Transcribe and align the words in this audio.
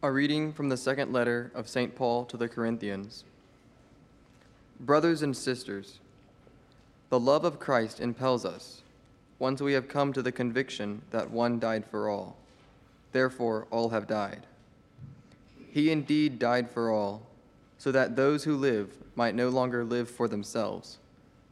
A 0.00 0.12
reading 0.12 0.52
from 0.52 0.68
the 0.68 0.76
second 0.76 1.12
letter 1.12 1.50
of 1.56 1.66
St. 1.68 1.96
Paul 1.96 2.24
to 2.26 2.36
the 2.36 2.46
Corinthians. 2.46 3.24
Brothers 4.78 5.22
and 5.22 5.36
sisters, 5.36 5.98
the 7.10 7.18
love 7.18 7.44
of 7.44 7.58
Christ 7.58 7.98
impels 7.98 8.44
us, 8.44 8.82
once 9.40 9.60
we 9.60 9.72
have 9.72 9.88
come 9.88 10.12
to 10.12 10.22
the 10.22 10.30
conviction 10.30 11.02
that 11.10 11.32
one 11.32 11.58
died 11.58 11.84
for 11.84 12.08
all. 12.08 12.36
Therefore, 13.10 13.66
all 13.72 13.88
have 13.88 14.06
died. 14.06 14.46
He 15.68 15.90
indeed 15.90 16.38
died 16.38 16.70
for 16.70 16.92
all, 16.92 17.26
so 17.76 17.90
that 17.90 18.14
those 18.14 18.44
who 18.44 18.54
live 18.54 18.92
might 19.16 19.34
no 19.34 19.48
longer 19.48 19.84
live 19.84 20.08
for 20.08 20.28
themselves, 20.28 20.98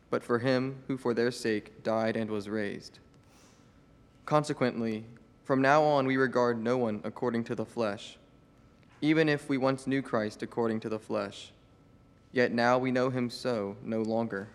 but 0.08 0.22
for 0.22 0.38
him 0.38 0.76
who 0.86 0.96
for 0.96 1.14
their 1.14 1.32
sake 1.32 1.82
died 1.82 2.16
and 2.16 2.30
was 2.30 2.48
raised. 2.48 3.00
Consequently, 4.24 5.02
from 5.42 5.60
now 5.60 5.82
on 5.82 6.06
we 6.06 6.16
regard 6.16 6.62
no 6.62 6.78
one 6.78 7.00
according 7.02 7.42
to 7.42 7.56
the 7.56 7.66
flesh 7.66 8.18
even 9.00 9.28
if 9.28 9.48
we 9.48 9.58
once 9.58 9.86
knew 9.86 10.02
Christ 10.02 10.42
according 10.42 10.80
to 10.80 10.88
the 10.88 10.98
flesh. 10.98 11.52
Yet 12.32 12.52
now 12.52 12.78
we 12.78 12.90
know 12.90 13.10
him 13.10 13.30
so 13.30 13.76
no 13.82 14.02
longer. 14.02 14.48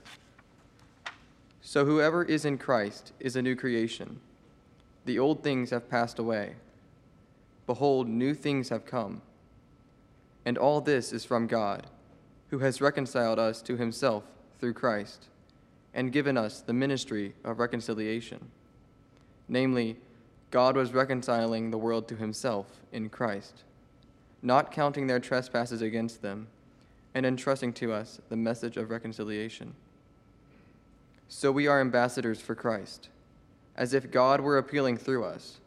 So 1.62 1.86
whoever 1.86 2.23
is 2.23 2.45
in 2.45 2.58
Christ 2.58 3.14
is 3.20 3.36
a 3.36 3.41
new 3.41 3.55
creation. 3.55 4.20
The 5.05 5.20
old 5.20 5.44
things 5.44 5.70
have 5.70 5.90
passed 5.90 6.20
away. 6.20 6.55
Behold, 7.67 8.08
new 8.08 8.34
things 8.34 8.70
have 8.70 8.86
come. 8.86 9.22
And 10.44 10.58
all 10.58 10.81
this 10.81 11.14
is 11.14 11.23
from 11.23 11.48
God, 11.48 11.88
who 12.50 12.59
has 12.59 12.81
reconciled 12.81 13.39
us 13.39 13.62
to 13.64 13.78
himself 13.78 14.23
through 14.59 14.73
Christ, 14.73 15.28
and 15.94 16.12
given 16.12 16.38
us 16.38 16.62
the 16.62 16.73
ministry 16.73 17.34
of 17.44 17.59
reconciliation. 17.59 18.50
Namely, 19.48 19.98
God 20.50 20.76
was 20.76 20.94
reconciling 20.94 21.70
the 21.70 21.78
world 21.78 22.08
to 22.08 22.16
himself 22.16 22.81
in 22.92 23.09
Christ 23.09 23.64
not 24.41 24.72
counting 24.72 25.08
their 25.08 25.20
trespasses 25.20 25.81
against 25.81 26.22
them, 26.22 26.47
and 27.14 27.25
entrusting 27.25 27.73
to 27.73 27.92
us 27.92 28.20
the 28.30 28.36
message 28.36 28.78
of 28.78 28.89
reconciliation. 28.89 29.73
So 31.28 31.52
we 31.52 31.67
are 31.67 31.80
ambassadors 31.80 32.42
for 32.42 32.56
Christ, 32.56 33.09
as 33.75 33.94
if 33.94 34.11
God 34.11 34.42
were 34.42 34.58
appealing 34.58 34.98
through 34.98 35.25
us. 35.25 35.59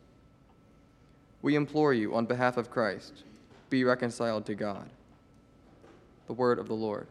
We 1.42 1.54
implore 1.54 1.92
you, 1.92 2.14
on 2.14 2.26
behalf 2.26 2.56
of 2.56 2.70
Christ, 2.70 3.22
be 3.70 3.84
reconciled 3.84 4.46
to 4.46 4.54
God. 4.54 4.88
The 6.26 6.32
word 6.32 6.58
of 6.58 6.68
the 6.68 6.74
Lord. 6.74 7.06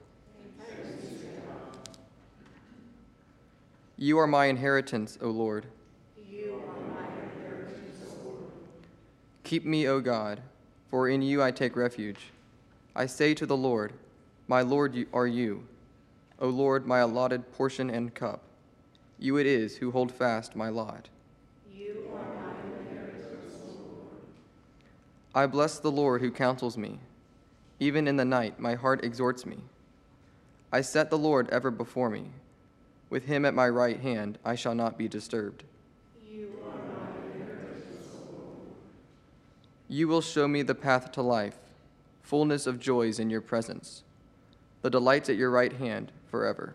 You 3.96 4.18
are 4.18 4.28
my 4.28 4.48
inheritance, 4.48 5.18
O 5.22 5.30
Lord. 5.30 5.68
You 6.30 6.62
are 6.68 6.94
my 6.96 7.08
inheritance, 7.24 8.02
O 8.12 8.26
Lord. 8.26 8.52
Keep 9.44 9.66
me, 9.66 9.88
O 9.88 10.02
God 10.02 10.42
for 10.94 11.10
in 11.10 11.24
you 11.24 11.42
I 11.42 11.50
take 11.50 11.76
refuge. 11.76 12.28
I 12.96 13.08
say 13.08 13.34
to 13.34 13.48
the 13.48 13.58
Lord, 13.58 13.94
My 14.48 14.62
Lord 14.62 15.08
are 15.12 15.26
you, 15.26 15.64
O 16.38 16.50
Lord, 16.50 16.86
my 16.86 17.00
allotted 17.00 17.52
portion 17.54 17.90
and 17.90 18.14
cup. 18.14 18.44
You 19.18 19.38
it 19.38 19.48
is 19.48 19.78
who 19.78 19.90
hold 19.90 20.12
fast 20.12 20.56
my 20.56 20.70
lot. 20.70 21.10
You 21.76 22.12
are 22.14 22.36
my 22.36 22.92
inheritance, 22.92 23.56
Lord. 23.76 24.20
I 25.34 25.48
bless 25.48 25.80
the 25.80 25.90
Lord 25.90 26.22
who 26.22 26.30
counsels 26.30 26.78
me. 26.78 27.00
Even 27.80 28.08
in 28.08 28.18
the 28.18 28.24
night 28.24 28.60
my 28.60 28.76
heart 28.76 29.04
exhorts 29.04 29.48
me. 29.48 29.58
I 30.72 30.82
set 30.82 31.10
the 31.10 31.18
Lord 31.18 31.50
ever 31.50 31.72
before 31.72 32.12
me. 32.12 32.26
With 33.10 33.26
him 33.26 33.46
at 33.46 33.56
my 33.56 33.68
right 33.68 34.00
hand 34.00 34.38
I 34.46 34.54
shall 34.54 34.76
not 34.76 35.00
be 35.00 35.08
disturbed. 35.08 35.64
You 39.94 40.08
will 40.08 40.22
show 40.22 40.48
me 40.48 40.64
the 40.64 40.74
path 40.74 41.12
to 41.12 41.22
life, 41.22 41.60
fullness 42.24 42.66
of 42.66 42.80
joys 42.80 43.20
in 43.20 43.30
your 43.30 43.42
presence, 43.42 44.02
the 44.82 44.90
delights 44.90 45.30
at 45.30 45.36
your 45.36 45.52
right 45.52 45.72
hand 45.72 46.12
forever. 46.32 46.74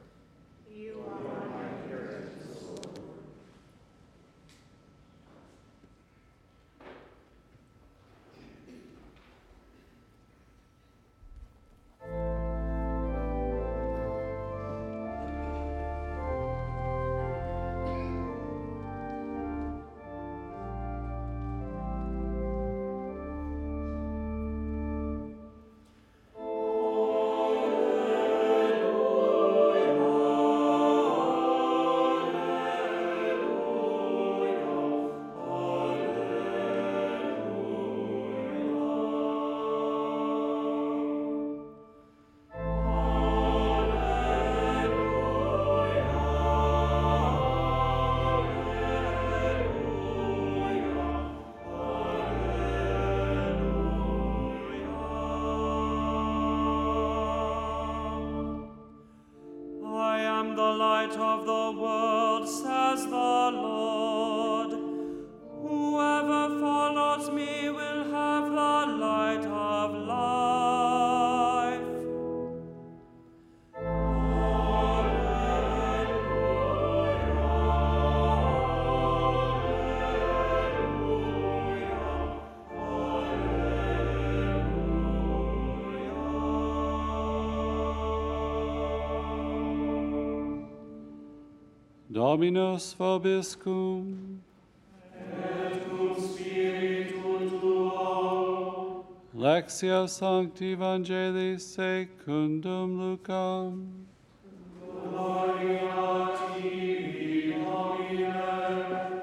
Dominus 92.18 92.96
vobiscum. 92.98 94.38
Et 95.14 95.88
cum 95.88 96.16
spiritu 96.16 97.60
tuo. 97.60 99.06
Lectio 99.36 100.08
Sancti 100.08 100.74
Evangelii 100.74 101.60
secundum 101.60 102.98
Lucam. 102.98 103.86
Gloria 104.82 106.36
tibi, 106.56 107.52
Domine. 107.52 109.22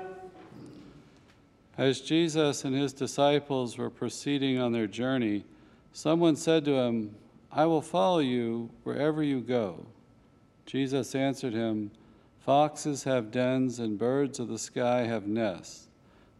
As 1.77 1.99
Jesus 1.99 2.63
and 2.63 2.73
his 2.73 2.93
disciples 2.93 3.77
were 3.77 3.89
proceeding 3.89 4.57
on 4.57 4.71
their 4.71 4.87
journey, 4.87 5.43
someone 5.91 6.37
said 6.37 6.63
to 6.63 6.75
him, 6.75 7.13
I 7.51 7.65
will 7.65 7.81
follow 7.81 8.19
you 8.19 8.69
wherever 8.85 9.21
you 9.21 9.41
go. 9.41 9.85
Jesus 10.65 11.13
answered 11.13 11.53
him, 11.53 11.91
Foxes 12.45 13.05
have 13.05 13.31
dens, 13.31 13.79
and 13.79 13.97
birds 13.97 14.39
of 14.39 14.49
the 14.49 14.59
sky 14.59 15.07
have 15.07 15.25
nests, 15.25 15.87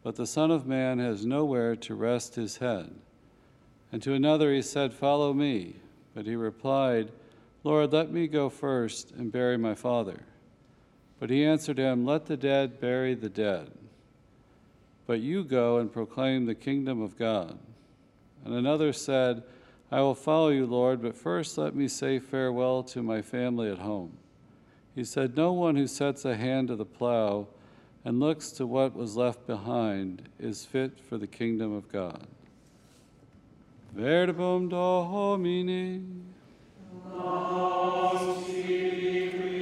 but 0.03 0.15
the 0.15 0.27
Son 0.27 0.51
of 0.51 0.67
Man 0.67 0.99
has 0.99 1.25
nowhere 1.25 1.75
to 1.77 1.95
rest 1.95 2.35
his 2.35 2.57
head. 2.57 2.93
And 3.91 4.03
to 4.03 4.13
another 4.13 4.53
he 4.53 4.61
said, 4.61 4.93
Follow 4.93 5.33
me. 5.33 5.77
But 6.13 6.27
he 6.27 6.35
replied, 6.35 7.11
Lord, 7.63 7.91
let 7.91 8.11
me 8.11 8.27
go 8.27 8.49
first 8.49 9.13
and 9.13 9.31
bury 9.31 9.57
my 9.57 9.73
father. 9.73 10.19
But 11.19 11.31
he 11.31 11.43
answered 11.43 11.79
him, 11.79 12.05
Let 12.05 12.27
the 12.27 12.37
dead 12.37 12.79
bury 12.79 13.15
the 13.15 13.27
dead. 13.27 13.71
But 15.07 15.21
you 15.21 15.43
go 15.43 15.79
and 15.79 15.91
proclaim 15.91 16.45
the 16.45 16.53
kingdom 16.53 17.01
of 17.01 17.17
God. 17.17 17.57
And 18.45 18.53
another 18.53 18.93
said, 18.93 19.41
I 19.91 20.01
will 20.01 20.13
follow 20.13 20.49
you, 20.49 20.67
Lord, 20.67 21.01
but 21.01 21.15
first 21.15 21.57
let 21.57 21.73
me 21.73 21.87
say 21.87 22.19
farewell 22.19 22.83
to 22.83 23.01
my 23.01 23.23
family 23.23 23.71
at 23.71 23.79
home. 23.79 24.19
He 24.95 25.03
said, 25.03 25.35
No 25.35 25.51
one 25.51 25.75
who 25.75 25.85
sets 25.87 26.23
a 26.23 26.37
hand 26.37 26.69
to 26.69 26.77
the 26.77 26.85
plow 26.85 27.47
and 28.05 28.19
looks 28.19 28.51
to 28.51 28.65
what 28.65 28.95
was 28.95 29.17
left 29.17 29.45
behind 29.45 30.29
is 30.39 30.63
fit 30.63 30.99
for 30.99 31.17
the 31.17 31.27
kingdom 31.27 31.73
of 31.73 31.91
God. 31.91 32.25
Verbum 33.93 34.69
Domini. 34.69 36.01
We 38.47 39.54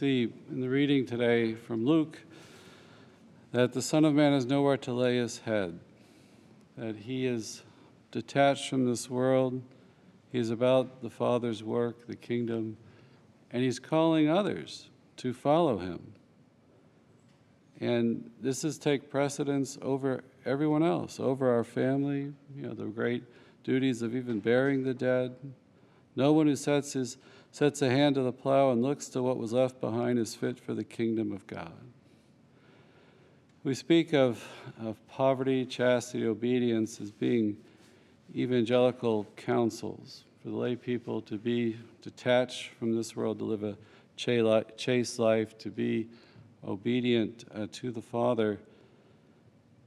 see 0.00 0.32
in 0.50 0.62
the 0.62 0.68
reading 0.70 1.04
today 1.04 1.54
from 1.54 1.84
Luke 1.84 2.18
that 3.52 3.74
the 3.74 3.82
Son 3.82 4.06
of 4.06 4.14
Man 4.14 4.32
has 4.32 4.46
nowhere 4.46 4.78
to 4.78 4.94
lay 4.94 5.18
his 5.18 5.40
head, 5.40 5.78
that 6.78 6.96
he 6.96 7.26
is 7.26 7.62
detached 8.10 8.70
from 8.70 8.86
this 8.86 9.10
world, 9.10 9.60
he 10.32 10.38
is 10.38 10.48
about 10.48 11.02
the 11.02 11.10
Father's 11.10 11.62
work, 11.62 12.06
the 12.06 12.16
kingdom, 12.16 12.78
and 13.50 13.62
he's 13.62 13.78
calling 13.78 14.30
others 14.30 14.88
to 15.18 15.34
follow 15.34 15.76
him. 15.76 16.14
And 17.78 18.30
this 18.40 18.64
is 18.64 18.78
take 18.78 19.10
precedence 19.10 19.76
over 19.82 20.24
everyone 20.46 20.82
else, 20.82 21.20
over 21.20 21.54
our 21.54 21.64
family, 21.64 22.32
you 22.56 22.62
know, 22.62 22.72
the 22.72 22.86
great 22.86 23.24
duties 23.64 24.00
of 24.00 24.16
even 24.16 24.40
burying 24.40 24.82
the 24.82 24.94
dead. 24.94 25.36
No 26.16 26.32
one 26.32 26.46
who 26.46 26.56
sets, 26.56 26.94
his, 26.94 27.18
sets 27.52 27.82
a 27.82 27.90
hand 27.90 28.14
to 28.14 28.22
the 28.22 28.32
plow 28.32 28.70
and 28.70 28.82
looks 28.82 29.08
to 29.08 29.22
what 29.22 29.36
was 29.36 29.52
left 29.52 29.80
behind 29.80 30.18
is 30.18 30.34
fit 30.34 30.58
for 30.58 30.74
the 30.74 30.84
kingdom 30.84 31.32
of 31.32 31.46
God. 31.46 31.72
We 33.62 33.74
speak 33.74 34.14
of, 34.14 34.42
of 34.80 34.96
poverty, 35.08 35.66
chastity, 35.66 36.26
obedience 36.26 37.00
as 37.00 37.10
being 37.10 37.58
evangelical 38.34 39.26
counsels 39.36 40.24
for 40.40 40.48
the 40.48 40.56
lay 40.56 40.76
people 40.76 41.20
to 41.22 41.36
be 41.36 41.76
detached 42.00 42.70
from 42.78 42.96
this 42.96 43.14
world, 43.14 43.38
to 43.40 43.44
live 43.44 43.62
a 43.62 43.76
chaste 44.16 45.18
life, 45.18 45.58
to 45.58 45.70
be 45.70 46.08
obedient 46.66 47.44
uh, 47.54 47.66
to 47.72 47.90
the 47.90 48.00
Father. 48.00 48.58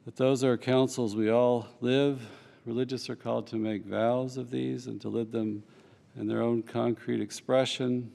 That 0.06 0.18
those 0.18 0.44
are 0.44 0.58
counsels 0.58 1.16
we 1.16 1.30
all 1.30 1.68
live. 1.82 2.22
Religious 2.66 3.10
are 3.10 3.16
called 3.16 3.48
to 3.48 3.56
make 3.56 3.86
vows 3.86 4.38
of 4.38 4.52
these 4.52 4.86
and 4.86 5.02
to 5.02 5.10
live 5.10 5.32
them 5.32 5.64
in 6.16 6.28
their 6.28 6.42
own 6.42 6.64
concrete 6.64 7.22
expression. 7.22 8.12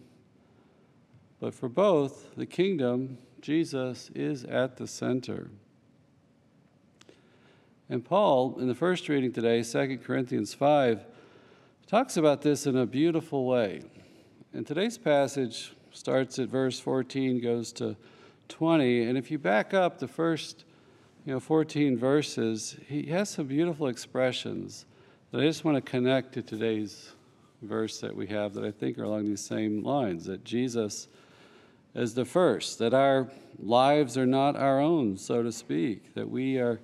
But 1.41 1.55
for 1.55 1.69
both, 1.69 2.35
the 2.37 2.47
kingdom, 2.47 3.19
Jesus 3.41 4.11
is 4.15 4.45
at 4.45 4.77
the 4.77 4.87
center. 4.87 5.51
And 7.89 8.05
Paul, 8.05 8.59
in 8.59 8.69
the 8.69 8.75
first 8.75 9.09
reading 9.09 9.33
today, 9.33 9.63
2 9.63 9.99
Corinthians 9.99 10.53
5, 10.53 11.07
talks 11.87 12.17
about 12.17 12.43
this 12.43 12.67
in 12.67 12.77
a 12.77 12.85
beautiful 12.85 13.47
way. 13.47 13.83
And 14.53 14.67
today's 14.67 14.99
passage 14.99 15.73
starts 15.91 16.39
at 16.39 16.49
verse 16.49 16.79
14, 16.79 17.41
goes 17.41 17.73
to 17.75 17.97
20. 18.49 19.05
And 19.05 19.17
if 19.17 19.31
you 19.31 19.39
back 19.39 19.73
up 19.73 19.99
the 19.99 20.09
first 20.09 20.65
you 21.25 21.33
know, 21.33 21.41
14 21.41 21.97
verses, 21.97 22.77
he 22.87 23.05
has 23.05 23.31
some 23.31 23.47
beautiful 23.47 23.87
expressions 23.89 24.87
that 25.31 25.41
I 25.41 25.45
just 25.45 25.65
want 25.65 25.77
to 25.77 25.83
connect 25.83 26.35
to 26.35 26.43
today's 26.43 27.13
verse 27.63 28.01
that 28.01 28.15
we 28.15 28.27
have 28.29 28.55
that 28.55 28.65
I 28.65 28.71
think 28.71 28.99
are 28.99 29.05
along 29.05 29.27
these 29.27 29.41
same 29.41 29.83
lines 29.83 30.25
that 30.27 30.45
Jesus 30.45 31.09
is 31.95 32.15
the 32.15 32.25
first, 32.25 32.79
that 32.79 32.95
our 32.95 33.29
lives 33.59 34.17
are 34.17 34.27
not 34.27 34.57
our 34.57 34.81
own, 34.81 35.17
so 35.17 35.43
to 35.43 35.51
speak, 35.51 36.15
that 36.15 36.29
we 36.29 36.59
are 36.59 36.81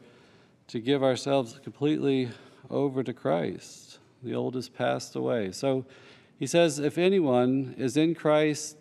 to 0.68 0.80
give 0.80 1.02
ourselves 1.02 1.60
completely 1.62 2.30
over 2.70 3.02
to 3.02 3.12
Christ. 3.12 3.98
The 4.22 4.34
old 4.34 4.54
has 4.54 4.68
passed 4.68 5.14
away. 5.14 5.52
So 5.52 5.84
he 6.38 6.46
says, 6.46 6.78
if 6.78 6.98
anyone 6.98 7.74
is 7.78 7.96
in 7.96 8.14
Christ, 8.14 8.76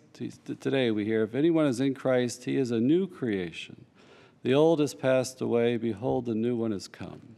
today 0.60 0.90
we 0.90 1.04
hear, 1.04 1.22
if 1.22 1.34
anyone 1.34 1.66
is 1.66 1.80
in 1.80 1.94
Christ, 1.94 2.44
he 2.44 2.56
is 2.56 2.70
a 2.70 2.80
new 2.80 3.06
creation. 3.06 3.84
The 4.42 4.54
old 4.54 4.80
has 4.80 4.94
passed 4.94 5.40
away, 5.40 5.76
behold, 5.76 6.26
the 6.26 6.34
new 6.34 6.56
one 6.56 6.72
has 6.72 6.88
come. 6.88 7.36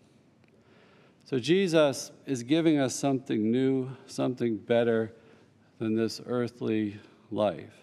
So 1.26 1.40
Jesus 1.40 2.12
is 2.25 2.44
giving 2.44 2.78
us 2.78 2.94
something 2.94 3.50
new, 3.50 3.90
something 4.06 4.56
better 4.56 5.12
than 5.81 5.96
this 5.96 6.20
earthly 6.25 7.00
life. 7.32 7.75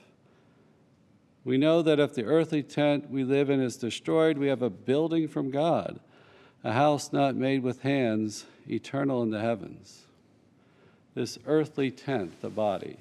We 1.44 1.58
know 1.58 1.82
that 1.82 2.00
if 2.00 2.14
the 2.14 2.24
earthly 2.24 2.64
tent 2.64 3.12
we 3.12 3.26
live 3.26 3.50
in 3.50 3.60
is 3.60 3.76
destroyed, 3.76 4.38
we 4.38 4.48
have 4.48 4.62
a 4.62 4.70
building 4.70 5.28
from 5.28 5.52
God 5.52 6.00
a 6.64 6.72
house 6.72 7.12
not 7.12 7.36
made 7.36 7.62
with 7.62 7.82
hands, 7.82 8.46
eternal 8.70 9.22
in 9.22 9.30
the 9.30 9.40
heavens. 9.42 10.04
This 11.14 11.38
earthly 11.46 11.92
tent, 11.92 12.40
the 12.42 12.50
body. 12.50 12.96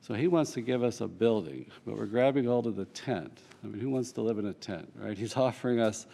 So 0.00 0.14
he 0.14 0.26
wants 0.26 0.50
to 0.54 0.60
give 0.60 0.82
us 0.82 1.00
a 1.00 1.06
building, 1.06 1.66
but 1.86 1.96
we're 1.96 2.06
grabbing 2.06 2.44
hold 2.44 2.66
of 2.66 2.74
the 2.74 2.86
tent. 2.86 3.38
I 3.62 3.68
mean, 3.68 3.80
who 3.80 3.90
wants 3.90 4.10
to 4.12 4.20
live 4.20 4.40
in 4.40 4.46
a 4.46 4.52
tent, 4.52 4.92
right? 4.96 5.16
He's 5.16 5.36
offering 5.36 5.78
us 5.78 6.06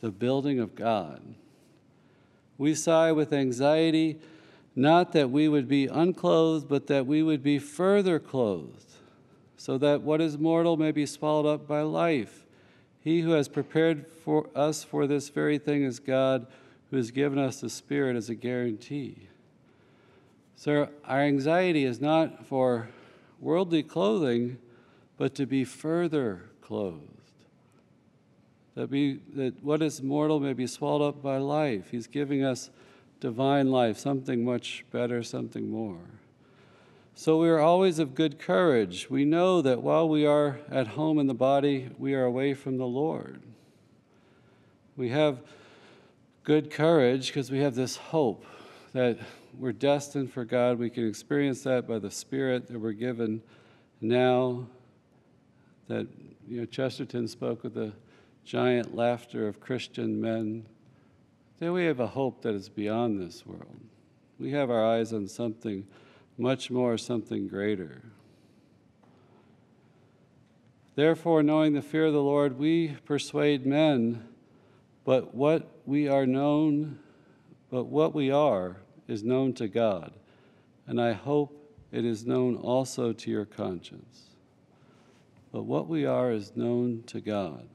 the 0.00 0.10
building 0.10 0.58
of 0.58 0.74
God. 0.74 1.22
We 2.62 2.76
sigh 2.76 3.10
with 3.10 3.32
anxiety, 3.32 4.20
not 4.76 5.10
that 5.14 5.32
we 5.32 5.48
would 5.48 5.66
be 5.66 5.88
unclothed, 5.88 6.68
but 6.68 6.86
that 6.86 7.08
we 7.08 7.20
would 7.20 7.42
be 7.42 7.58
further 7.58 8.20
clothed, 8.20 8.92
so 9.56 9.78
that 9.78 10.02
what 10.02 10.20
is 10.20 10.38
mortal 10.38 10.76
may 10.76 10.92
be 10.92 11.04
swallowed 11.04 11.44
up 11.44 11.66
by 11.66 11.80
life. 11.80 12.46
He 13.00 13.22
who 13.22 13.32
has 13.32 13.48
prepared 13.48 14.06
for 14.06 14.48
us 14.54 14.84
for 14.84 15.08
this 15.08 15.28
very 15.28 15.58
thing 15.58 15.82
is 15.82 15.98
God, 15.98 16.46
who 16.92 16.98
has 16.98 17.10
given 17.10 17.36
us 17.36 17.60
the 17.60 17.68
Spirit 17.68 18.14
as 18.14 18.30
a 18.30 18.36
guarantee. 18.36 19.26
So 20.54 20.88
our 21.04 21.20
anxiety 21.20 21.84
is 21.84 22.00
not 22.00 22.46
for 22.46 22.90
worldly 23.40 23.82
clothing, 23.82 24.58
but 25.16 25.34
to 25.34 25.46
be 25.46 25.64
further 25.64 26.44
clothed. 26.60 27.21
That, 28.74 28.90
be, 28.90 29.20
that 29.34 29.62
what 29.62 29.82
is 29.82 30.02
mortal 30.02 30.40
may 30.40 30.54
be 30.54 30.66
swallowed 30.66 31.08
up 31.08 31.22
by 31.22 31.38
life. 31.38 31.90
He's 31.90 32.06
giving 32.06 32.42
us 32.42 32.70
divine 33.20 33.70
life, 33.70 33.98
something 33.98 34.44
much 34.44 34.84
better, 34.90 35.22
something 35.22 35.70
more. 35.70 36.00
So 37.14 37.38
we 37.38 37.50
are 37.50 37.60
always 37.60 37.98
of 37.98 38.14
good 38.14 38.38
courage. 38.38 39.10
We 39.10 39.24
know 39.24 39.60
that 39.60 39.82
while 39.82 40.08
we 40.08 40.24
are 40.24 40.58
at 40.70 40.88
home 40.88 41.18
in 41.18 41.26
the 41.26 41.34
body, 41.34 41.90
we 41.98 42.14
are 42.14 42.24
away 42.24 42.54
from 42.54 42.78
the 42.78 42.86
Lord. 42.86 43.42
We 44.96 45.10
have 45.10 45.42
good 46.44 46.70
courage 46.70 47.28
because 47.28 47.50
we 47.50 47.60
have 47.60 47.74
this 47.74 47.96
hope 47.96 48.44
that 48.94 49.18
we're 49.58 49.72
destined 49.72 50.32
for 50.32 50.44
God. 50.44 50.78
We 50.78 50.90
can 50.90 51.06
experience 51.06 51.62
that 51.62 51.86
by 51.86 51.98
the 51.98 52.10
Spirit 52.10 52.68
that 52.68 52.80
we're 52.80 52.92
given 52.92 53.42
now. 54.00 54.66
That 55.88 56.06
you 56.48 56.60
know, 56.60 56.66
Chesterton 56.66 57.28
spoke 57.28 57.62
with 57.62 57.74
the 57.74 57.92
giant 58.44 58.94
laughter 58.94 59.46
of 59.46 59.60
Christian 59.60 60.20
men. 60.20 60.66
That 61.58 61.72
we 61.72 61.84
have 61.84 62.00
a 62.00 62.08
hope 62.08 62.42
that 62.42 62.54
is 62.54 62.68
beyond 62.68 63.20
this 63.20 63.46
world. 63.46 63.80
We 64.38 64.50
have 64.52 64.70
our 64.70 64.84
eyes 64.84 65.12
on 65.12 65.28
something 65.28 65.86
much 66.36 66.70
more 66.70 66.98
something 66.98 67.46
greater. 67.46 68.02
Therefore, 70.94 71.42
knowing 71.42 71.72
the 71.72 71.82
fear 71.82 72.06
of 72.06 72.12
the 72.12 72.22
Lord, 72.22 72.58
we 72.58 72.96
persuade 73.04 73.64
men, 73.64 74.26
but 75.04 75.34
what 75.34 75.80
we 75.86 76.08
are 76.08 76.26
known, 76.26 76.98
but 77.70 77.84
what 77.84 78.14
we 78.14 78.30
are 78.30 78.76
is 79.08 79.24
known 79.24 79.52
to 79.54 79.68
God, 79.68 80.12
and 80.86 81.00
I 81.00 81.12
hope 81.12 81.58
it 81.90 82.04
is 82.04 82.26
known 82.26 82.56
also 82.56 83.12
to 83.12 83.30
your 83.30 83.44
conscience. 83.44 84.30
But 85.50 85.64
what 85.64 85.88
we 85.88 86.04
are 86.04 86.30
is 86.30 86.56
known 86.56 87.04
to 87.06 87.20
God, 87.20 87.68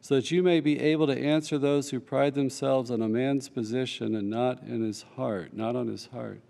so 0.00 0.14
that 0.16 0.30
you 0.30 0.42
may 0.42 0.60
be 0.60 0.80
able 0.80 1.06
to 1.06 1.18
answer 1.18 1.58
those 1.58 1.90
who 1.90 2.00
pride 2.00 2.34
themselves 2.34 2.90
on 2.90 3.02
a 3.02 3.08
man's 3.08 3.48
position 3.48 4.14
and 4.14 4.30
not 4.30 4.62
in 4.62 4.82
his 4.82 5.04
heart, 5.16 5.54
not 5.54 5.76
on 5.76 5.88
his 5.88 6.06
heart. 6.06 6.40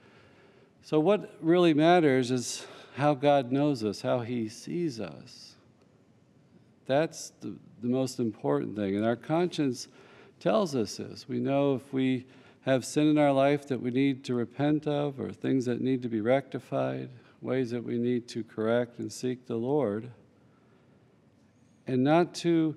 So, 0.82 0.98
what 0.98 1.34
really 1.40 1.74
matters 1.74 2.30
is 2.30 2.66
how 2.96 3.14
God 3.14 3.52
knows 3.52 3.84
us, 3.84 4.00
how 4.00 4.20
He 4.20 4.48
sees 4.48 5.00
us. 5.00 5.54
That's 6.86 7.32
the, 7.40 7.56
the 7.80 7.88
most 7.88 8.18
important 8.18 8.76
thing. 8.76 8.96
And 8.96 9.04
our 9.04 9.16
conscience 9.16 9.88
tells 10.40 10.74
us 10.74 10.96
this. 10.96 11.28
We 11.28 11.38
know 11.38 11.74
if 11.74 11.92
we 11.92 12.26
have 12.62 12.84
sin 12.84 13.08
in 13.08 13.18
our 13.18 13.32
life 13.32 13.68
that 13.68 13.80
we 13.80 13.90
need 13.90 14.24
to 14.24 14.34
repent 14.34 14.86
of, 14.86 15.20
or 15.20 15.32
things 15.32 15.64
that 15.66 15.80
need 15.80 16.02
to 16.02 16.08
be 16.08 16.20
rectified, 16.20 17.10
ways 17.40 17.70
that 17.70 17.84
we 17.84 17.98
need 17.98 18.28
to 18.28 18.42
correct 18.44 18.98
and 18.98 19.12
seek 19.12 19.46
the 19.46 19.56
Lord, 19.56 20.10
and 21.86 22.02
not 22.02 22.34
to 22.36 22.74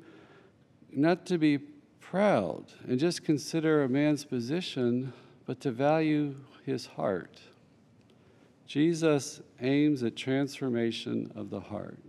not 0.96 1.26
to 1.28 1.38
be 1.38 1.60
proud 2.00 2.66
and 2.88 3.00
just 3.00 3.24
consider 3.24 3.84
a 3.84 3.90
man's 3.90 4.24
position, 4.26 5.14
but 5.46 5.60
to 5.62 5.72
value 5.72 6.36
his 6.66 6.86
heart. 6.86 7.40
Jesus 8.66 9.42
aims 9.62 10.04
at 10.04 10.16
transformation 10.16 11.32
of 11.36 11.50
the 11.50 11.60
heart. 11.60 12.00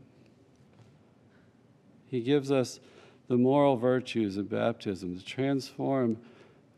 He 2.07 2.21
gives 2.21 2.51
us 2.51 2.81
the 3.29 3.37
moral 3.37 3.77
virtues 3.77 4.37
of 4.37 4.51
baptism 4.51 5.19
to 5.19 5.25
transform 5.25 6.19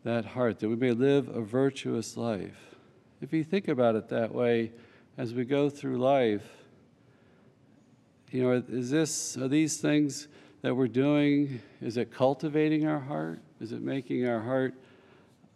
that 0.05 0.25
heart, 0.25 0.61
that 0.61 0.69
we 0.69 0.77
may 0.77 0.93
live 0.93 1.29
a 1.29 1.41
virtuous 1.41 2.17
life. 2.17 2.77
If 3.21 3.33
you 3.33 3.43
think 3.43 3.69
about 3.69 3.97
it 3.97 4.09
that 4.09 4.33
way, 4.33 4.73
as 5.19 5.35
we 5.35 5.45
go 5.45 5.69
through 5.69 5.99
life, 5.99 6.47
you 8.31 8.43
know, 8.43 8.63
is 8.69 8.91
this, 8.91 9.37
are 9.37 9.49
these 9.49 9.79
things 9.79 10.29
that 10.63 10.75
we're 10.75 10.89
doing, 10.89 11.61
is 11.81 11.97
it 11.97 12.13
cultivating 12.13 12.87
our 12.87 13.01
heart? 13.01 13.41
Is 13.61 13.73
it 13.73 13.83
making 13.83 14.27
our 14.27 14.41
heart 14.41 14.75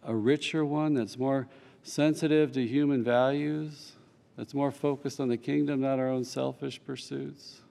a 0.03 0.15
richer 0.15 0.65
one 0.65 0.93
that's 0.93 1.17
more 1.17 1.47
sensitive 1.83 2.51
to 2.53 2.65
human 2.65 3.03
values? 3.03 3.93
that's 4.41 4.55
more 4.55 4.71
focused 4.71 5.19
on 5.19 5.27
the 5.27 5.37
kingdom, 5.37 5.81
not 5.81 5.99
our 5.99 6.09
own 6.09 6.23
selfish 6.23 6.81
pursuits? 6.83 7.61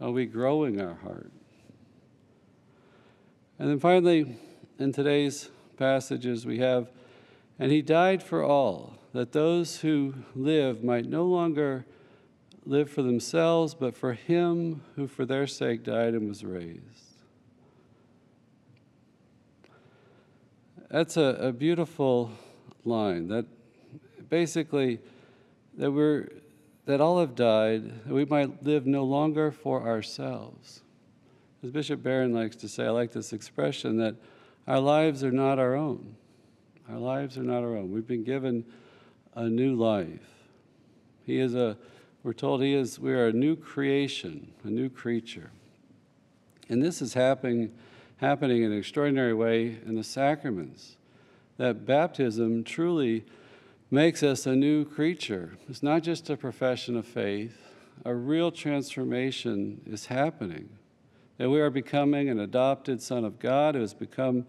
Are 0.00 0.10
we 0.10 0.26
growing 0.26 0.80
our 0.80 0.94
heart? 0.94 1.32
And 3.58 3.70
then 3.70 3.78
finally, 3.78 4.36
in 4.78 4.92
today's 4.92 5.50
passages, 5.78 6.44
we 6.44 6.58
have, 6.58 6.90
and 7.58 7.70
he 7.70 7.80
died 7.80 8.22
for 8.22 8.42
all, 8.42 8.98
that 9.14 9.32
those 9.32 9.78
who 9.78 10.14
live 10.34 10.84
might 10.84 11.06
no 11.06 11.24
longer 11.24 11.86
live 12.64 12.90
for 12.90 13.02
themselves, 13.02 13.74
but 13.74 13.96
for 13.96 14.12
him 14.12 14.82
who 14.96 15.06
for 15.06 15.24
their 15.24 15.46
sake 15.46 15.82
died 15.82 16.14
and 16.14 16.28
was 16.28 16.44
raised. 16.44 16.80
That's 20.90 21.16
a, 21.16 21.36
a 21.40 21.52
beautiful 21.52 22.30
line. 22.84 23.28
That 23.28 23.46
basically 24.28 25.00
that 25.78 25.90
we're 25.90 26.28
that 26.84 27.00
all 27.00 27.20
have 27.20 27.34
died, 27.34 28.04
that 28.06 28.12
we 28.12 28.24
might 28.24 28.64
live 28.64 28.86
no 28.86 29.04
longer 29.04 29.50
for 29.50 29.86
ourselves. 29.86 30.82
As 31.62 31.70
Bishop 31.70 32.02
Barron 32.02 32.34
likes 32.34 32.56
to 32.56 32.68
say, 32.68 32.86
I 32.86 32.90
like 32.90 33.12
this 33.12 33.32
expression 33.32 33.98
that 33.98 34.16
our 34.66 34.80
lives 34.80 35.22
are 35.22 35.30
not 35.30 35.58
our 35.60 35.76
own. 35.76 36.16
Our 36.90 36.98
lives 36.98 37.38
are 37.38 37.44
not 37.44 37.62
our 37.62 37.76
own. 37.76 37.92
We've 37.92 38.06
been 38.06 38.24
given 38.24 38.64
a 39.34 39.48
new 39.48 39.76
life. 39.76 40.28
He 41.24 41.38
is 41.38 41.54
a, 41.54 41.76
we're 42.22 42.32
told 42.32 42.62
he 42.62 42.74
is, 42.74 43.00
we 43.00 43.12
are 43.12 43.28
a 43.28 43.32
new 43.32 43.56
creation, 43.56 44.52
a 44.64 44.70
new 44.70 44.88
creature. 44.88 45.50
And 46.68 46.82
this 46.82 47.02
is 47.02 47.14
happening, 47.14 47.72
happening 48.18 48.62
in 48.62 48.72
an 48.72 48.78
extraordinary 48.78 49.34
way 49.34 49.78
in 49.84 49.96
the 49.96 50.04
sacraments. 50.04 50.96
That 51.56 51.84
baptism 51.84 52.64
truly 52.64 53.24
makes 53.90 54.22
us 54.22 54.46
a 54.46 54.54
new 54.54 54.84
creature. 54.84 55.56
It's 55.68 55.82
not 55.82 56.02
just 56.02 56.30
a 56.30 56.36
profession 56.36 56.96
of 56.96 57.06
faith, 57.06 57.58
a 58.04 58.14
real 58.14 58.50
transformation 58.50 59.82
is 59.86 60.06
happening. 60.06 60.70
That 61.38 61.50
we 61.50 61.60
are 61.60 61.70
becoming 61.70 62.28
an 62.28 62.40
adopted 62.40 63.02
Son 63.02 63.24
of 63.24 63.38
God 63.38 63.74
who 63.74 63.80
has 63.80 63.94
become, 63.94 64.46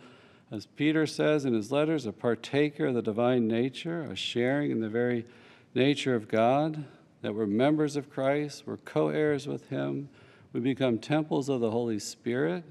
as 0.52 0.66
Peter 0.66 1.08
says 1.08 1.44
in 1.44 1.54
his 1.54 1.72
letters, 1.72 2.06
a 2.06 2.14
partaker 2.14 2.88
of 2.88 2.94
the 2.94 3.02
divine 3.02 3.48
nature, 3.48 4.04
a 4.04 4.16
sharing 4.16 4.72
in 4.72 4.80
the 4.80 4.90
very 4.90 5.26
nature 5.74 6.16
of 6.16 6.28
God. 6.28 6.86
That 7.24 7.34
we're 7.34 7.48
members 7.48 7.96
of 7.96 8.10
Christ, 8.10 8.64
we're 8.66 8.78
co 8.78 9.08
heirs 9.08 9.48
with 9.48 9.70
Him, 9.70 10.10
we 10.52 10.60
become 10.60 11.00
temples 11.00 11.50
of 11.50 11.62
the 11.62 11.72
Holy 11.72 11.98
Spirit. 11.98 12.64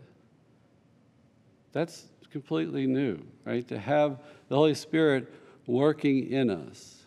That's 1.73 2.07
completely 2.31 2.87
new, 2.87 3.19
right? 3.45 3.67
To 3.69 3.79
have 3.79 4.21
the 4.49 4.57
Holy 4.57 4.75
Spirit 4.75 5.33
working 5.67 6.31
in 6.31 6.51
us. 6.51 7.03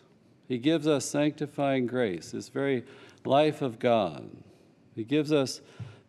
He 0.48 0.58
gives 0.58 0.86
us 0.88 1.04
sanctifying 1.04 1.86
grace, 1.86 2.32
this 2.32 2.48
very 2.48 2.84
life 3.24 3.62
of 3.62 3.78
God. 3.78 4.28
He 4.96 5.04
gives 5.04 5.32
us 5.32 5.60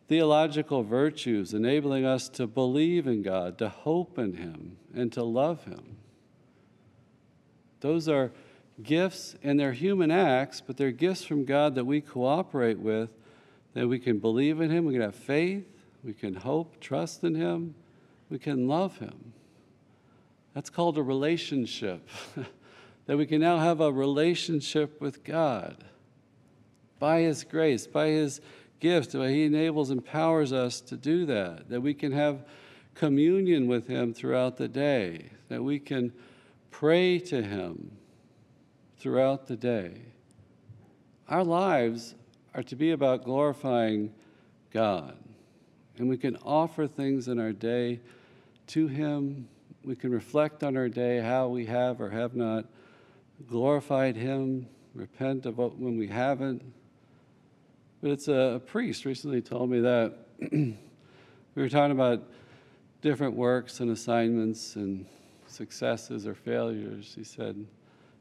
theological 0.08 0.82
virtues, 0.82 1.53
enabling 1.53 2.03
us 2.06 2.29
to 2.29 2.48
believe 2.48 3.06
in 3.06 3.22
God, 3.22 3.60
to 3.60 3.70
hope 3.70 4.17
in 4.17 4.34
Him, 4.34 4.77
and 4.96 5.13
to 5.13 5.24
love 5.24 5.65
Him. 5.65 5.98
Those 7.82 8.10
are 8.10 8.32
gifts, 8.81 9.36
and 9.43 9.60
they're 9.60 9.74
human 9.74 10.12
acts, 10.12 10.62
but 10.62 10.77
they're 10.77 10.91
gifts 10.91 11.24
from 11.24 11.46
God 11.46 11.75
that 11.75 11.86
we 11.86 12.01
cooperate 12.01 12.79
with, 12.79 13.10
that 13.74 13.88
we 13.88 14.00
can 14.00 14.19
believe 14.19 14.62
in 14.62 14.69
Him, 14.69 14.86
we 14.86 14.93
can 14.93 15.01
have 15.01 15.15
faith, 15.15 15.65
we 16.03 16.13
can 16.13 16.36
hope, 16.36 16.79
trust 16.79 17.24
in 17.24 17.36
Him, 17.36 17.75
we 18.29 18.39
can 18.39 18.67
love 18.67 18.98
Him. 18.98 19.34
That's 20.53 20.69
called 20.69 20.98
a 20.98 21.03
relationship. 21.03 22.07
that 23.05 23.17
we 23.17 23.25
can 23.25 23.39
now 23.39 23.57
have 23.57 23.79
a 23.79 23.91
relationship 23.91 25.00
with 25.00 25.24
God 25.24 25.84
by 27.00 27.22
His 27.22 27.43
grace, 27.43 27.88
by 27.88 28.07
His 28.07 28.41
gift. 28.79 29.13
He 29.13 29.46
enables, 29.46 29.89
and 29.89 30.00
empowers 30.00 30.53
us 30.53 30.81
to 30.81 30.98
do 30.98 31.25
that. 31.27 31.69
That 31.69 31.81
we 31.81 31.93
can 31.93 32.12
have 32.12 32.46
communion 32.96 33.67
with 33.67 33.88
Him 33.88 34.13
throughout 34.13 34.57
the 34.57 34.67
day. 34.67 35.29
That 35.50 35.63
we 35.63 35.79
can 35.79 36.12
pray 36.69 37.19
to 37.19 37.41
Him 37.41 37.91
throughout 39.08 39.48
the 39.48 39.56
day. 39.56 40.02
Our 41.30 41.46
lives 41.46 42.14
are 42.54 42.64
to 42.64 42.76
be 42.76 42.92
about 42.92 43.24
glorifying 43.24 44.14
God. 44.70 45.16
And 45.98 46.10
we 46.10 46.18
can 46.18 46.36
offer 46.44 46.88
things 46.88 47.30
in 47.30 47.40
our 47.40 47.54
day 47.54 48.02
to 48.68 48.88
Him 48.88 49.48
we 49.86 49.96
can 49.96 50.12
reflect 50.12 50.62
on 50.62 50.76
our 50.76 50.90
day 50.90 51.22
how 51.22 51.48
we 51.48 51.66
have 51.68 52.02
or 52.02 52.10
have 52.10 52.36
not 52.36 52.66
glorified 53.48 54.18
Him, 54.18 54.68
repent 54.94 55.46
of 55.46 55.58
what, 55.58 55.78
when 55.78 55.98
we 55.98 56.08
haven't. 56.08 56.62
But 58.02 58.12
it's 58.12 58.28
a, 58.28 58.56
a 58.56 58.60
priest 58.60 59.06
recently 59.06 59.42
told 59.42 59.70
me 59.70 59.80
that 59.80 60.18
we 60.52 60.76
were 61.56 61.70
talking 61.70 61.94
about 61.94 62.24
different 63.02 63.38
works 63.38 63.80
and 63.80 63.90
assignments 63.90 64.76
and 64.76 65.06
successes 65.46 66.28
or 66.28 66.36
failures. 66.36 67.14
He 67.16 67.24
said, 67.24 67.66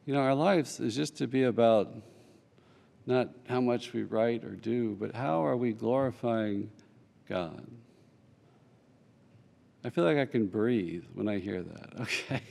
You 0.06 0.14
know, 0.14 0.20
our 0.20 0.34
lives 0.34 0.78
is 0.78 0.94
just 0.94 1.16
to 1.16 1.26
be 1.26 1.42
about 1.42 1.92
not 3.06 3.30
how 3.48 3.60
much 3.60 3.92
we 3.92 4.04
write 4.04 4.44
or 4.44 4.50
do, 4.50 4.96
but 4.98 5.14
how 5.14 5.44
are 5.44 5.56
we 5.56 5.72
glorifying 5.72 6.70
God? 7.28 7.66
I 9.84 9.90
feel 9.90 10.04
like 10.04 10.16
I 10.16 10.26
can 10.26 10.46
breathe 10.46 11.04
when 11.14 11.28
I 11.28 11.38
hear 11.38 11.62
that, 11.62 12.00
okay? 12.00 12.42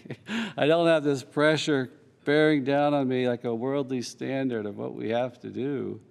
I 0.57 0.67
don't 0.67 0.87
have 0.87 1.03
this 1.05 1.23
pressure 1.23 1.91
bearing 2.25 2.65
down 2.65 2.93
on 2.93 3.07
me 3.07 3.27
like 3.27 3.45
a 3.45 3.55
worldly 3.55 4.01
standard 4.01 4.65
of 4.65 4.77
what 4.77 4.93
we 4.93 5.09
have 5.09 5.39
to 5.39 5.49
do. 5.49 6.01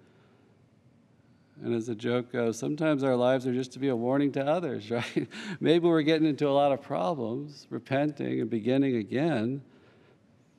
And 1.63 1.75
as 1.75 1.85
the 1.85 1.95
joke 1.95 2.31
goes, 2.31 2.57
sometimes 2.57 3.03
our 3.03 3.15
lives 3.15 3.45
are 3.45 3.53
just 3.53 3.71
to 3.73 3.79
be 3.79 3.89
a 3.89 3.95
warning 3.95 4.31
to 4.31 4.45
others, 4.45 4.89
right? 4.91 5.27
maybe 5.59 5.87
we're 5.87 6.01
getting 6.01 6.27
into 6.27 6.47
a 6.47 6.51
lot 6.51 6.71
of 6.71 6.81
problems, 6.81 7.67
repenting 7.69 8.41
and 8.41 8.49
beginning 8.49 8.95
again, 8.95 9.61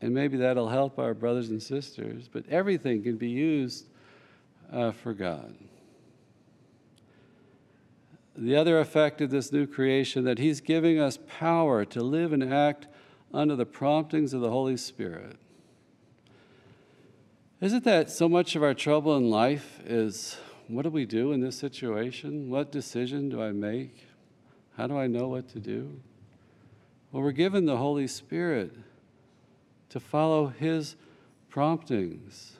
and 0.01 0.13
maybe 0.13 0.37
that'll 0.37 0.69
help 0.69 0.99
our 0.99 1.15
brothers 1.15 1.51
and 1.51 1.63
sisters, 1.63 2.29
but 2.31 2.47
everything 2.49 3.03
can 3.03 3.17
be 3.17 3.31
used 3.31 3.87
uh, 4.73 4.91
for 4.91 5.15
God 5.15 5.55
the 8.39 8.57
other 8.57 8.79
effect 8.79 9.21
of 9.21 9.31
this 9.31 9.53
new 9.53 9.67
creation 9.67 10.25
that 10.25 10.39
he's 10.39 10.61
giving 10.61 10.99
us 10.99 11.19
power 11.39 11.85
to 11.85 12.03
live 12.03 12.33
and 12.33 12.53
act 12.53 12.87
under 13.33 13.57
the 13.57 13.67
promptings 13.67 14.35
of 14.35 14.41
the 14.41 14.51
Holy 14.51 14.77
Spirit. 14.77 15.39
Isn't 17.61 17.85
that 17.85 18.11
so 18.11 18.29
much 18.29 18.55
of 18.55 18.63
our 18.63 18.75
trouble 18.75 19.17
in 19.17 19.31
life 19.31 19.81
is 19.87 20.37
what 20.69 20.83
do 20.83 20.91
we 20.91 21.07
do 21.07 21.33
in 21.33 21.41
this 21.41 21.57
situation? 21.57 22.51
What 22.51 22.71
decision 22.71 23.31
do 23.31 23.43
I 23.43 23.53
make? 23.53 24.07
How 24.77 24.87
do 24.87 24.99
I 24.99 25.07
know 25.07 25.29
what 25.29 25.49
to 25.51 25.59
do? 25.59 26.01
Well, 27.11 27.23
we're 27.23 27.33
given 27.33 27.65
the 27.65 27.79
Holy 27.79 28.07
Spirit 28.07 28.75
to 29.91 30.01
follow 30.01 30.49
his 30.49 30.97
promptings, 31.49 32.57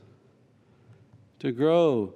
to 1.39 1.53
grow 1.53 2.15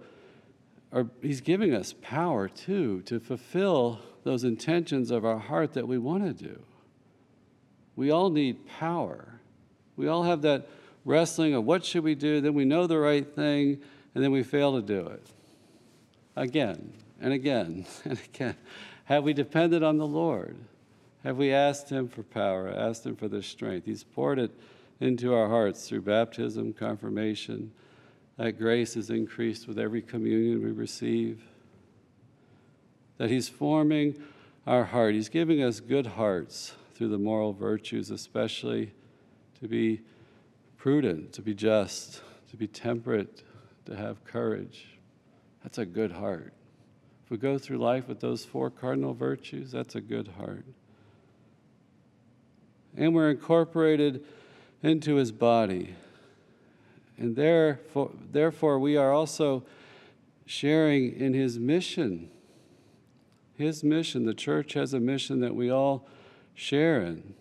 or 0.93 1.09
he's 1.23 1.41
giving 1.41 1.75
us 1.75 1.95
power 2.03 2.49
too 2.49 3.03
to 3.03 3.21
fulfill 3.21 4.01
those 4.25 4.45
intentions 4.45 5.11
of 5.11 5.25
our 5.25 5.39
heart 5.39 5.73
that 5.75 5.87
we 5.87 5.99
want 5.99 6.25
to 6.25 6.45
do. 6.45 6.61
We 7.97 8.11
all 8.11 8.31
need 8.31 8.67
power. 8.67 9.41
We 9.97 10.09
all 10.09 10.25
have 10.25 10.43
that 10.43 10.69
wrestling 11.05 11.55
of 11.55 11.65
what 11.65 11.85
should 11.85 12.05
we 12.05 12.15
do, 12.15 12.41
then 12.41 12.55
we 12.55 12.65
know 12.65 12.87
the 12.87 12.99
right 12.99 13.27
thing, 13.35 13.81
and 14.15 14.23
then 14.23 14.31
we 14.31 14.43
fail 14.43 14.75
to 14.75 14.83
do 14.83 15.07
it. 15.07 15.27
Again 16.37 16.93
and 17.21 17.33
again 17.33 17.87
and 18.05 18.19
again. 18.33 18.57
Have 19.05 19.25
we 19.25 19.33
depended 19.33 19.83
on 19.83 19.99
the 19.99 20.07
Lord? 20.07 20.57
Have 21.25 21.37
we 21.37 21.53
asked 21.53 21.91
Him 21.91 22.09
for 22.09 22.23
power, 22.23 22.69
asked 22.69 23.05
Him 23.05 23.17
for 23.17 23.29
the 23.29 23.43
strength? 23.43 23.87
He's 23.87 24.05
poured 24.05 24.39
it 24.39 24.51
into 25.01 25.35
our 25.35 25.49
hearts 25.49 25.89
through 25.89 26.03
baptism, 26.03 26.73
confirmation, 26.73 27.73
that 28.37 28.53
grace 28.53 28.97
is 28.97 29.11
increased 29.11 29.67
with 29.67 29.79
every 29.79 30.03
communion 30.03 30.63
we 30.63 30.71
receive. 30.71 31.43
That 33.19 33.31
He's 33.31 33.49
forming 33.49 34.23
our 34.67 34.85
heart. 34.85 35.15
He's 35.15 35.29
giving 35.29 35.63
us 35.63 35.81
good 35.81 36.07
hearts 36.07 36.75
through 36.95 37.09
the 37.09 37.19
moral 37.19 37.53
virtues, 37.53 38.11
especially 38.11 38.93
to 39.61 39.69
be 39.69 40.01
prudent, 40.77 41.33
to 41.35 41.43
be 41.43 41.55
just, 41.55 42.23
to 42.51 42.57
be 42.57 42.67
temperate, 42.67 43.43
to 43.87 43.97
have 43.97 44.25
courage. 44.25 44.99
That's 45.63 45.79
a 45.79 45.87
good 45.87 46.13
heart. 46.13 46.53
If 47.25 47.31
we 47.31 47.37
go 47.37 47.59
through 47.59 47.79
life 47.79 48.09
with 48.09 48.21
those 48.21 48.45
four 48.45 48.71
cardinal 48.71 49.15
virtues, 49.15 49.71
that's 49.71 49.95
a 49.95 50.01
good 50.01 50.29
heart. 50.39 50.65
And 52.97 53.15
we're 53.15 53.31
incorporated 53.31 54.25
into 54.83 55.17
his 55.17 55.33
body. 55.33 55.95
And 57.19 57.37
therefore, 57.37 58.13
therefore, 58.33 58.79
we 58.79 58.97
are 58.97 59.13
also 59.13 59.65
sharing 60.47 61.15
in 61.19 61.35
his 61.35 61.59
mission. 61.59 62.31
His 63.57 63.85
mission. 63.85 64.25
The 64.25 64.35
church 64.35 64.73
has 64.73 64.95
a 64.95 65.01
mission 65.01 65.41
that 65.41 65.55
we 65.55 65.71
all 65.71 66.07
share 66.55 67.03
in. 67.03 67.35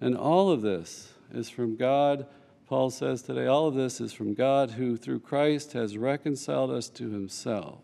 And 0.00 0.16
all 0.16 0.50
of 0.50 0.62
this 0.62 1.12
is 1.32 1.50
from 1.50 1.76
God. 1.76 2.26
Paul 2.66 2.90
says 2.90 3.22
today, 3.22 3.46
all 3.46 3.66
of 3.66 3.74
this 3.74 4.00
is 4.00 4.12
from 4.12 4.32
God 4.32 4.72
who, 4.72 4.96
through 4.96 5.20
Christ, 5.20 5.72
has 5.72 5.98
reconciled 5.98 6.70
us 6.70 6.88
to 6.90 7.10
himself. 7.10 7.80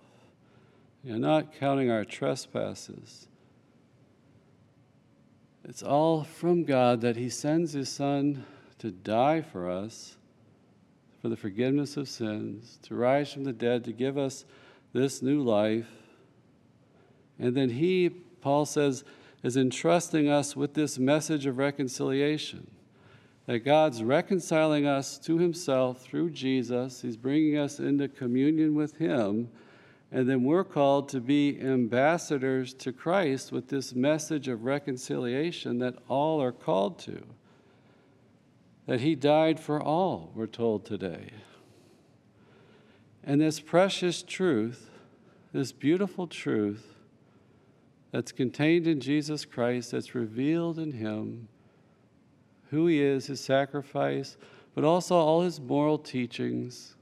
know, 1.02 1.18
not 1.18 1.52
counting 1.52 1.90
our 1.90 2.04
trespasses. 2.04 3.26
It's 5.68 5.82
all 5.82 6.22
from 6.22 6.62
God 6.62 7.00
that 7.00 7.16
He 7.16 7.28
sends 7.28 7.72
His 7.72 7.88
Son 7.88 8.44
to 8.78 8.92
die 8.92 9.42
for 9.42 9.68
us, 9.68 10.16
for 11.20 11.28
the 11.28 11.36
forgiveness 11.36 11.96
of 11.96 12.08
sins, 12.08 12.78
to 12.82 12.94
rise 12.94 13.32
from 13.32 13.42
the 13.42 13.52
dead, 13.52 13.82
to 13.84 13.92
give 13.92 14.16
us 14.16 14.44
this 14.92 15.22
new 15.22 15.42
life. 15.42 15.88
And 17.38 17.56
then 17.56 17.70
He, 17.70 18.10
Paul 18.10 18.64
says, 18.64 19.02
is 19.42 19.56
entrusting 19.56 20.28
us 20.28 20.54
with 20.54 20.74
this 20.74 21.00
message 21.00 21.46
of 21.46 21.58
reconciliation. 21.58 22.70
That 23.46 23.60
God's 23.60 24.04
reconciling 24.04 24.86
us 24.86 25.18
to 25.18 25.38
Himself 25.38 26.00
through 26.00 26.30
Jesus. 26.30 27.02
He's 27.02 27.16
bringing 27.16 27.58
us 27.58 27.80
into 27.80 28.06
communion 28.06 28.76
with 28.76 28.98
Him. 28.98 29.50
And 30.16 30.26
then 30.26 30.44
we're 30.44 30.64
called 30.64 31.10
to 31.10 31.20
be 31.20 31.60
ambassadors 31.60 32.72
to 32.72 32.90
Christ 32.90 33.52
with 33.52 33.68
this 33.68 33.94
message 33.94 34.48
of 34.48 34.64
reconciliation 34.64 35.78
that 35.80 35.96
all 36.08 36.40
are 36.40 36.52
called 36.52 36.98
to. 37.00 37.22
That 38.86 39.02
He 39.02 39.14
died 39.14 39.60
for 39.60 39.78
all, 39.78 40.32
we're 40.34 40.46
told 40.46 40.86
today. 40.86 41.32
And 43.24 43.42
this 43.42 43.60
precious 43.60 44.22
truth, 44.22 44.88
this 45.52 45.70
beautiful 45.70 46.26
truth, 46.26 46.94
that's 48.10 48.32
contained 48.32 48.86
in 48.86 49.00
Jesus 49.00 49.44
Christ, 49.44 49.90
that's 49.90 50.14
revealed 50.14 50.78
in 50.78 50.92
Him, 50.92 51.48
who 52.70 52.86
He 52.86 53.02
is, 53.02 53.26
His 53.26 53.42
sacrifice, 53.42 54.38
but 54.74 54.82
also 54.82 55.14
all 55.14 55.42
His 55.42 55.60
moral 55.60 55.98
teachings, 55.98 56.94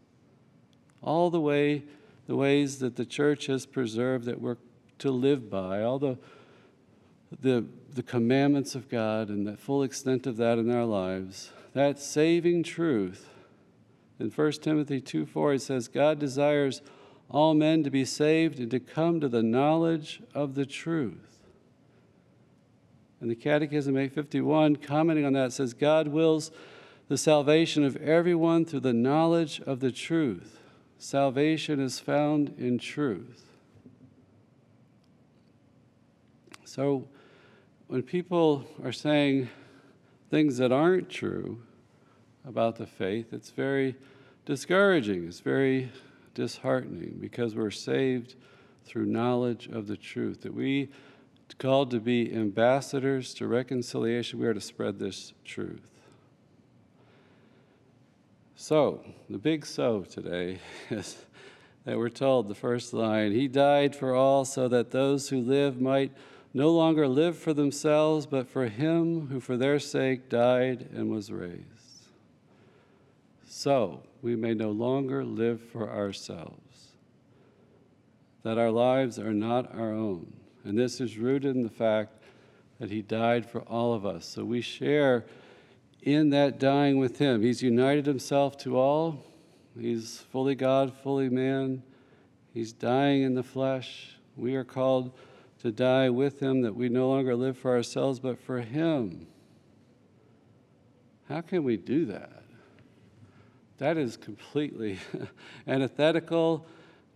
all 1.00 1.30
the 1.30 1.40
way, 1.40 1.84
the 2.26 2.36
ways 2.36 2.78
that 2.78 2.96
the 2.96 3.04
church 3.04 3.46
has 3.46 3.66
preserved 3.66 4.24
that 4.24 4.40
we're 4.40 4.56
to 4.98 5.10
live 5.10 5.50
by, 5.50 5.82
all 5.82 5.98
the, 5.98 6.18
the, 7.40 7.64
the 7.92 8.02
commandments 8.02 8.74
of 8.74 8.88
God 8.88 9.28
and 9.28 9.46
the 9.46 9.56
full 9.56 9.82
extent 9.82 10.26
of 10.26 10.36
that 10.36 10.58
in 10.58 10.70
our 10.70 10.84
lives, 10.84 11.50
that 11.74 11.98
saving 11.98 12.62
truth. 12.62 13.28
In 14.18 14.30
1 14.30 14.52
Timothy 14.52 15.00
2 15.00 15.26
4, 15.26 15.54
it 15.54 15.62
says, 15.62 15.88
God 15.88 16.18
desires 16.18 16.80
all 17.28 17.54
men 17.54 17.82
to 17.82 17.90
be 17.90 18.04
saved 18.04 18.60
and 18.60 18.70
to 18.70 18.78
come 18.78 19.20
to 19.20 19.28
the 19.28 19.42
knowledge 19.42 20.22
of 20.34 20.54
the 20.54 20.66
truth. 20.66 21.38
And 23.20 23.30
the 23.30 23.34
Catechism 23.34 23.96
851, 23.96 24.76
commenting 24.76 25.24
on 25.24 25.32
that, 25.32 25.52
says, 25.52 25.74
God 25.74 26.08
wills 26.08 26.50
the 27.08 27.18
salvation 27.18 27.84
of 27.84 27.96
everyone 27.96 28.64
through 28.64 28.80
the 28.80 28.92
knowledge 28.92 29.60
of 29.62 29.80
the 29.80 29.90
truth. 29.90 30.60
Salvation 30.98 31.80
is 31.80 32.00
found 32.00 32.54
in 32.58 32.78
truth. 32.78 33.44
So 36.64 37.06
when 37.86 38.02
people 38.02 38.64
are 38.82 38.92
saying 38.92 39.48
things 40.30 40.56
that 40.58 40.72
aren't 40.72 41.08
true 41.08 41.62
about 42.46 42.76
the 42.76 42.86
faith, 42.86 43.32
it's 43.32 43.50
very 43.50 43.94
discouraging. 44.44 45.26
It's 45.26 45.40
very 45.40 45.90
disheartening 46.34 47.18
because 47.20 47.54
we're 47.54 47.70
saved 47.70 48.34
through 48.84 49.06
knowledge 49.06 49.68
of 49.68 49.86
the 49.86 49.96
truth. 49.96 50.42
That 50.42 50.54
we 50.54 50.88
called 51.58 51.90
to 51.92 52.00
be 52.00 52.34
ambassadors 52.34 53.34
to 53.34 53.46
reconciliation, 53.46 54.40
we 54.40 54.46
are 54.46 54.54
to 54.54 54.60
spread 54.60 54.98
this 54.98 55.32
truth. 55.44 55.93
So, 58.66 59.04
the 59.28 59.36
big 59.36 59.66
so 59.66 60.04
today 60.04 60.58
is 60.90 61.18
that 61.84 61.98
we're 61.98 62.08
told 62.08 62.48
the 62.48 62.54
first 62.54 62.94
line 62.94 63.32
He 63.32 63.46
died 63.46 63.94
for 63.94 64.14
all 64.14 64.46
so 64.46 64.68
that 64.68 64.90
those 64.90 65.28
who 65.28 65.42
live 65.42 65.82
might 65.82 66.12
no 66.54 66.70
longer 66.70 67.06
live 67.06 67.36
for 67.36 67.52
themselves, 67.52 68.24
but 68.24 68.48
for 68.48 68.68
Him 68.68 69.28
who 69.28 69.38
for 69.38 69.58
their 69.58 69.78
sake 69.78 70.30
died 70.30 70.88
and 70.94 71.10
was 71.10 71.30
raised. 71.30 72.08
So, 73.46 74.02
we 74.22 74.34
may 74.34 74.54
no 74.54 74.70
longer 74.70 75.26
live 75.26 75.60
for 75.60 75.90
ourselves, 75.90 76.92
that 78.44 78.56
our 78.56 78.70
lives 78.70 79.18
are 79.18 79.34
not 79.34 79.74
our 79.74 79.92
own. 79.92 80.32
And 80.64 80.78
this 80.78 81.02
is 81.02 81.18
rooted 81.18 81.54
in 81.54 81.64
the 81.64 81.68
fact 81.68 82.14
that 82.80 82.90
He 82.90 83.02
died 83.02 83.44
for 83.44 83.60
all 83.60 83.92
of 83.92 84.06
us. 84.06 84.24
So 84.24 84.42
we 84.42 84.62
share 84.62 85.26
in 86.04 86.28
that 86.30 86.60
dying 86.60 86.98
with 86.98 87.18
Him. 87.18 87.42
He's 87.42 87.62
united 87.62 88.06
Himself 88.06 88.56
to 88.58 88.76
all, 88.78 89.24
He's 89.78 90.18
fully 90.30 90.54
God, 90.54 90.92
fully 91.02 91.28
man. 91.28 91.82
He's 92.52 92.72
dying 92.72 93.22
in 93.22 93.34
the 93.34 93.42
flesh. 93.42 94.16
We 94.36 94.54
are 94.54 94.62
called 94.62 95.18
to 95.62 95.72
die 95.72 96.10
with 96.10 96.40
Him, 96.40 96.60
that 96.62 96.76
we 96.76 96.88
no 96.88 97.08
longer 97.08 97.34
live 97.34 97.58
for 97.58 97.74
ourselves, 97.74 98.20
but 98.20 98.38
for 98.38 98.60
Him. 98.60 99.26
How 101.28 101.40
can 101.40 101.64
we 101.64 101.76
do 101.76 102.04
that? 102.06 102.44
That 103.78 103.96
is 103.96 104.16
completely 104.16 104.98
antithetical 105.66 106.66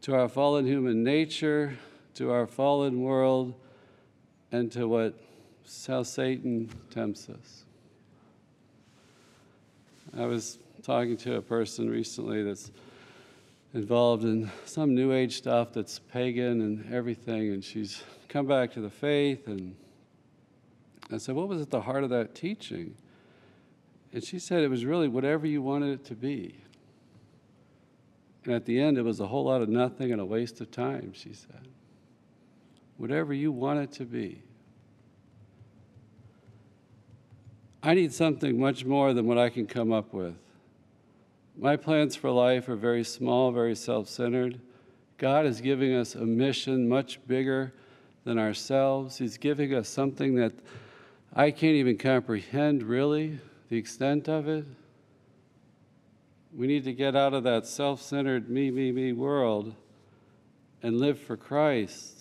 to 0.03 0.14
our 0.14 0.29
fallen 0.29 0.66
human 0.66 1.05
nature, 1.05 1.79
to 2.14 2.33
our 2.33 2.46
fallen 2.46 3.03
world, 3.03 3.55
and 4.51 4.72
to 4.72 4.88
what 4.88 5.14
how 5.87 6.03
Satan 6.03 6.70
tempts 6.90 7.29
us. 7.29 7.64
I 10.16 10.27
was 10.27 10.59
talking 10.83 11.16
to 11.18 11.37
a 11.37 11.42
person 11.42 11.90
recently 11.90 12.42
that's 12.42 12.71
involved 13.75 14.25
in 14.25 14.51
some 14.64 14.94
new 14.94 15.12
age 15.12 15.37
stuff 15.37 15.73
that's 15.73 15.99
pagan 15.99 16.62
and 16.62 16.92
everything, 16.92 17.53
and 17.53 17.62
she's 17.62 18.03
come 18.29 18.47
back 18.47 18.73
to 18.73 18.81
the 18.81 18.90
faith. 18.90 19.47
And 19.47 19.77
I 21.12 21.18
said, 21.18 21.35
What 21.35 21.49
was 21.49 21.61
at 21.61 21.71
the 21.71 21.83
heart 21.83 22.05
of 22.05 22.11
that 22.11 22.35
teaching? 22.35 22.94
And 24.12 24.25
she 24.25 24.38
said 24.38 24.62
it 24.62 24.71
was 24.71 24.85
really 24.85 25.09
whatever 25.09 25.47
you 25.47 25.61
wanted 25.61 26.01
it 26.01 26.05
to 26.07 26.14
be. 26.14 26.57
And 28.44 28.55
at 28.55 28.64
the 28.64 28.81
end, 28.81 28.97
it 28.97 29.03
was 29.03 29.21
a 29.21 29.27
whole 29.27 29.44
lot 29.44 29.61
of 29.61 29.68
nothing 29.68 30.12
and 30.12 30.21
a 30.21 30.25
waste 30.25 30.62
of 30.62 30.71
time, 30.71 31.12
she 31.12 31.35
said. 31.35 31.68
Whatever 32.97 33.35
you 33.35 33.53
want 33.53 33.81
it 33.81 33.92
to 33.92 34.05
be. 34.07 34.42
I 37.83 37.95
need 37.95 38.12
something 38.12 38.59
much 38.59 38.85
more 38.85 39.12
than 39.12 39.27
what 39.27 39.38
I 39.38 39.51
can 39.51 39.67
come 39.67 39.93
up 39.93 40.12
with. 40.12 40.35
My 41.57 41.77
plans 41.77 42.17
for 42.17 42.31
life 42.31 42.69
are 42.69 42.77
very 42.77 43.05
small, 43.05 43.51
very 43.53 43.75
self 43.75 44.09
centered. 44.09 44.61
God 45.17 45.47
is 45.47 45.61
giving 45.61 45.95
us 45.95 46.14
a 46.14 46.25
mission 46.25 46.88
much 46.88 47.19
bigger 47.27 47.73
than 48.25 48.38
ourselves. 48.38 49.19
He's 49.19 49.38
giving 49.38 49.75
us 49.75 49.88
something 49.88 50.37
that 50.37 50.53
I 51.35 51.51
can't 51.51 51.75
even 51.75 51.99
comprehend, 51.99 52.83
really, 52.83 53.38
the 53.69 53.77
extent 53.77 54.29
of 54.29 54.49
it. 54.49 54.64
We 56.55 56.67
need 56.67 56.85
to 56.85 56.93
get 56.93 57.14
out 57.14 57.35
of 57.35 57.45
that 57.45 57.67
self 57.67 58.03
centered, 58.03 58.49
me, 58.49 58.71
me, 58.71 58.93
me 58.93 59.12
world 59.12 59.75
and 60.83 60.99
live 60.99 61.19
for 61.19 61.37
Christ. 61.37 62.17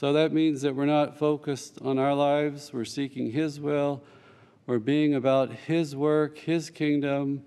So 0.00 0.14
that 0.14 0.32
means 0.32 0.62
that 0.62 0.74
we're 0.74 0.86
not 0.86 1.18
focused 1.18 1.78
on 1.82 1.98
our 1.98 2.14
lives, 2.14 2.72
we're 2.72 2.86
seeking 2.86 3.32
His 3.32 3.60
will, 3.60 4.02
we're 4.64 4.78
being 4.78 5.14
about 5.14 5.52
His 5.52 5.94
work, 5.94 6.38
His 6.38 6.70
kingdom, 6.70 7.44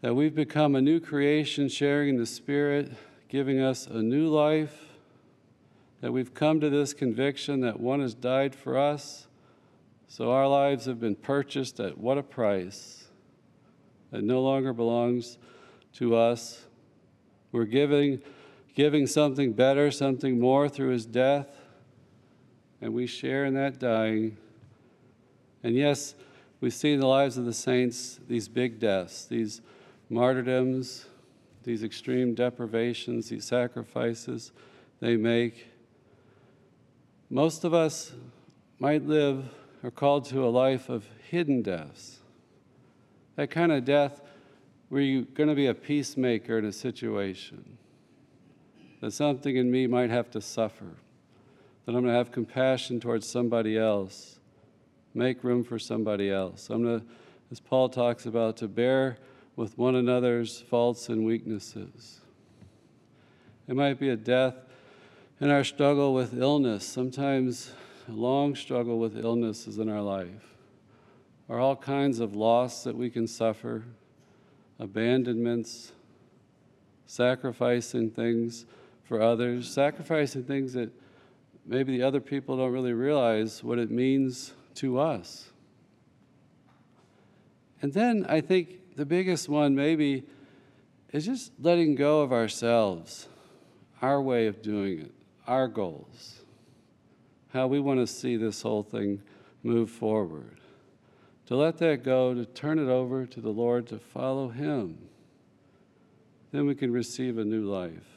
that 0.00 0.14
we've 0.14 0.32
become 0.32 0.76
a 0.76 0.80
new 0.80 1.00
creation, 1.00 1.68
sharing 1.68 2.18
the 2.18 2.24
Spirit, 2.24 2.92
giving 3.28 3.58
us 3.60 3.88
a 3.88 4.00
new 4.00 4.28
life, 4.28 4.80
that 6.02 6.12
we've 6.12 6.32
come 6.32 6.60
to 6.60 6.70
this 6.70 6.94
conviction 6.94 7.62
that 7.62 7.80
one 7.80 8.00
has 8.00 8.14
died 8.14 8.54
for 8.54 8.78
us, 8.78 9.26
so 10.06 10.30
our 10.30 10.46
lives 10.46 10.84
have 10.84 11.00
been 11.00 11.16
purchased 11.16 11.80
at 11.80 11.98
what 11.98 12.16
a 12.16 12.22
price, 12.22 13.08
that 14.12 14.22
no 14.22 14.40
longer 14.40 14.72
belongs 14.72 15.36
to 15.94 16.14
us. 16.14 16.64
We're 17.50 17.64
giving 17.64 18.22
giving 18.76 19.06
something 19.06 19.54
better, 19.54 19.90
something 19.90 20.38
more 20.38 20.68
through 20.68 20.90
his 20.90 21.06
death, 21.06 21.48
and 22.80 22.92
we 22.92 23.06
share 23.06 23.46
in 23.46 23.54
that 23.54 23.80
dying. 23.80 24.36
And 25.64 25.74
yes, 25.74 26.14
we 26.60 26.68
see 26.68 26.92
in 26.92 27.00
the 27.00 27.06
lives 27.06 27.38
of 27.38 27.46
the 27.46 27.54
saints 27.54 28.20
these 28.28 28.48
big 28.48 28.78
deaths, 28.78 29.24
these 29.24 29.62
martyrdoms, 30.10 31.06
these 31.64 31.82
extreme 31.82 32.34
deprivations, 32.34 33.30
these 33.30 33.46
sacrifices 33.46 34.52
they 35.00 35.16
make. 35.16 35.68
Most 37.30 37.64
of 37.64 37.72
us 37.72 38.12
might 38.78 39.06
live 39.06 39.48
or 39.82 39.90
called 39.90 40.26
to 40.26 40.44
a 40.44 40.50
life 40.50 40.90
of 40.90 41.06
hidden 41.30 41.62
deaths. 41.62 42.18
That 43.36 43.50
kind 43.50 43.72
of 43.72 43.86
death 43.86 44.20
where 44.90 45.00
you're 45.00 45.22
going 45.22 45.48
to 45.48 45.54
be 45.54 45.66
a 45.66 45.74
peacemaker 45.74 46.58
in 46.58 46.66
a 46.66 46.72
situation 46.72 47.78
that 49.00 49.12
something 49.12 49.56
in 49.56 49.70
me 49.70 49.86
might 49.86 50.10
have 50.10 50.30
to 50.30 50.40
suffer, 50.40 50.96
that 51.84 51.94
I'm 51.94 52.02
going 52.02 52.06
to 52.06 52.12
have 52.12 52.32
compassion 52.32 53.00
towards 53.00 53.28
somebody 53.28 53.76
else, 53.78 54.38
make 55.14 55.44
room 55.44 55.62
for 55.64 55.78
somebody 55.78 56.30
else. 56.30 56.70
I'm 56.70 56.82
going 56.82 57.00
to, 57.00 57.06
as 57.50 57.60
Paul 57.60 57.88
talks 57.88 58.26
about, 58.26 58.56
to 58.58 58.68
bear 58.68 59.18
with 59.54 59.76
one 59.78 59.94
another's 59.94 60.60
faults 60.60 61.08
and 61.08 61.24
weaknesses. 61.24 62.20
It 63.68 63.76
might 63.76 63.98
be 63.98 64.10
a 64.10 64.16
death 64.16 64.54
in 65.40 65.50
our 65.50 65.64
struggle 65.64 66.14
with 66.14 66.38
illness. 66.38 66.86
Sometimes 66.86 67.72
a 68.08 68.12
long 68.12 68.54
struggle 68.54 68.98
with 68.98 69.16
illness 69.16 69.66
is 69.66 69.78
in 69.78 69.88
our 69.88 70.02
life, 70.02 70.56
or 71.48 71.58
all 71.58 71.76
kinds 71.76 72.20
of 72.20 72.34
loss 72.34 72.84
that 72.84 72.96
we 72.96 73.10
can 73.10 73.26
suffer, 73.26 73.84
abandonments, 74.78 75.92
sacrificing 77.06 78.10
things 78.10 78.66
for 79.08 79.22
others, 79.22 79.72
sacrificing 79.72 80.44
things 80.44 80.72
that 80.72 80.90
maybe 81.64 81.96
the 81.96 82.04
other 82.04 82.20
people 82.20 82.56
don't 82.56 82.72
really 82.72 82.92
realize 82.92 83.62
what 83.62 83.78
it 83.78 83.90
means 83.90 84.52
to 84.74 84.98
us. 84.98 85.50
And 87.82 87.92
then 87.92 88.26
I 88.28 88.40
think 88.40 88.96
the 88.96 89.06
biggest 89.06 89.48
one 89.48 89.74
maybe 89.74 90.24
is 91.12 91.24
just 91.24 91.52
letting 91.60 91.94
go 91.94 92.20
of 92.22 92.32
ourselves, 92.32 93.28
our 94.02 94.20
way 94.20 94.46
of 94.46 94.62
doing 94.62 95.00
it, 95.00 95.12
our 95.46 95.68
goals, 95.68 96.40
how 97.52 97.66
we 97.66 97.80
want 97.80 98.00
to 98.00 98.06
see 98.06 98.36
this 98.36 98.62
whole 98.62 98.82
thing 98.82 99.22
move 99.62 99.90
forward. 99.90 100.58
To 101.46 101.56
let 101.56 101.78
that 101.78 102.02
go, 102.02 102.34
to 102.34 102.44
turn 102.44 102.78
it 102.78 102.88
over 102.88 103.24
to 103.24 103.40
the 103.40 103.50
Lord, 103.50 103.86
to 103.88 103.98
follow 103.98 104.48
Him. 104.48 104.98
Then 106.50 106.66
we 106.66 106.74
can 106.74 106.92
receive 106.92 107.38
a 107.38 107.44
new 107.44 107.64
life. 107.64 108.15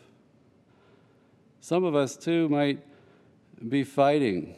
Some 1.59 1.83
of 1.83 1.95
us, 1.95 2.15
too, 2.15 2.49
might 2.49 2.79
be 3.67 3.83
fighting. 3.83 4.55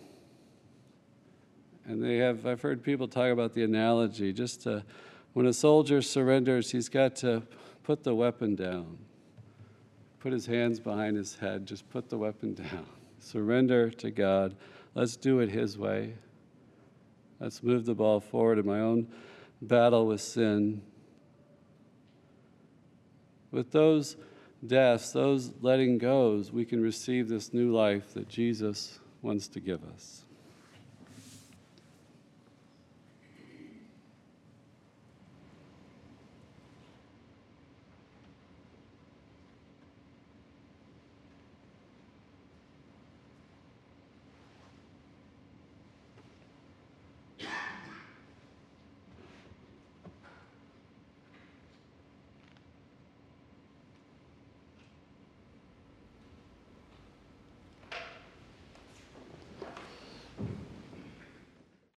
And 1.85 2.03
they 2.03 2.17
have, 2.17 2.45
I've 2.45 2.61
heard 2.61 2.83
people 2.83 3.07
talk 3.07 3.31
about 3.31 3.53
the 3.53 3.63
analogy 3.63 4.31
just 4.33 4.63
to, 4.63 4.83
when 5.33 5.45
a 5.45 5.53
soldier 5.53 6.01
surrenders, 6.01 6.71
he's 6.71 6.89
got 6.89 7.15
to 7.17 7.43
put 7.83 8.03
the 8.03 8.13
weapon 8.13 8.55
down, 8.55 8.97
put 10.19 10.31
his 10.31 10.45
hands 10.45 10.79
behind 10.79 11.17
his 11.17 11.35
head, 11.35 11.65
just 11.65 11.89
put 11.89 12.09
the 12.09 12.17
weapon 12.17 12.53
down. 12.53 12.85
Surrender 13.21 13.89
to 13.91 14.11
God. 14.11 14.55
Let's 14.95 15.15
do 15.15 15.39
it 15.39 15.49
His 15.49 15.77
way. 15.77 16.15
Let's 17.39 17.63
move 17.63 17.85
the 17.85 17.95
ball 17.95 18.19
forward 18.19 18.59
in 18.59 18.65
my 18.65 18.79
own 18.79 19.07
battle 19.61 20.07
with 20.07 20.21
sin. 20.21 20.81
With 23.51 23.71
those 23.71 24.17
deaths, 24.65 25.11
those 25.11 25.51
letting 25.61 25.97
goes, 25.97 26.51
we 26.51 26.65
can 26.65 26.81
receive 26.81 27.27
this 27.27 27.53
new 27.53 27.71
life 27.71 28.13
that 28.13 28.29
Jesus 28.29 28.99
wants 29.21 29.47
to 29.49 29.59
give 29.59 29.83
us. 29.93 30.25